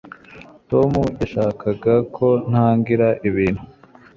[0.69, 3.61] tom yashakaga ko ntangira ibintu